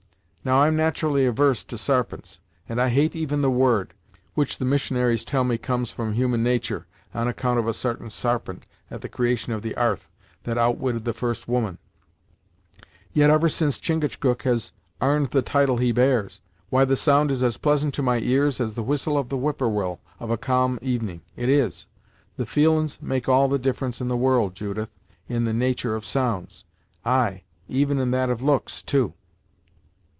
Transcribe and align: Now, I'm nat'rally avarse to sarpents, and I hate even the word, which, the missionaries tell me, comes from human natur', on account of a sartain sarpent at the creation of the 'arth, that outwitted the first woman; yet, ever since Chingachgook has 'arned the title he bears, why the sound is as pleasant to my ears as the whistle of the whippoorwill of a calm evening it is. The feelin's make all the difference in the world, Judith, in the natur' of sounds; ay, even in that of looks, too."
Now, 0.43 0.63
I'm 0.63 0.75
nat'rally 0.75 1.27
avarse 1.27 1.63
to 1.65 1.77
sarpents, 1.77 2.39
and 2.67 2.81
I 2.81 2.89
hate 2.89 3.15
even 3.15 3.43
the 3.43 3.51
word, 3.51 3.93
which, 4.33 4.57
the 4.57 4.65
missionaries 4.65 5.23
tell 5.23 5.43
me, 5.43 5.59
comes 5.59 5.91
from 5.91 6.13
human 6.13 6.41
natur', 6.41 6.87
on 7.13 7.27
account 7.27 7.59
of 7.59 7.67
a 7.67 7.75
sartain 7.75 8.09
sarpent 8.09 8.65
at 8.89 9.01
the 9.01 9.07
creation 9.07 9.53
of 9.53 9.61
the 9.61 9.75
'arth, 9.77 10.09
that 10.45 10.57
outwitted 10.57 11.05
the 11.05 11.13
first 11.13 11.47
woman; 11.47 11.77
yet, 13.13 13.29
ever 13.29 13.47
since 13.49 13.77
Chingachgook 13.77 14.41
has 14.41 14.71
'arned 14.99 15.27
the 15.29 15.43
title 15.43 15.77
he 15.77 15.91
bears, 15.91 16.41
why 16.71 16.85
the 16.85 16.95
sound 16.95 17.29
is 17.29 17.43
as 17.43 17.57
pleasant 17.57 17.93
to 17.93 18.01
my 18.01 18.17
ears 18.17 18.59
as 18.59 18.73
the 18.73 18.81
whistle 18.81 19.19
of 19.19 19.29
the 19.29 19.37
whippoorwill 19.37 19.99
of 20.19 20.31
a 20.31 20.37
calm 20.39 20.79
evening 20.81 21.21
it 21.35 21.49
is. 21.49 21.85
The 22.37 22.47
feelin's 22.47 22.99
make 22.99 23.29
all 23.29 23.47
the 23.47 23.59
difference 23.59 24.01
in 24.01 24.07
the 24.07 24.17
world, 24.17 24.55
Judith, 24.55 24.89
in 25.29 25.45
the 25.45 25.53
natur' 25.53 25.93
of 25.93 26.03
sounds; 26.03 26.63
ay, 27.05 27.43
even 27.69 27.99
in 27.99 28.09
that 28.09 28.31
of 28.31 28.41
looks, 28.41 28.81
too." 28.81 29.13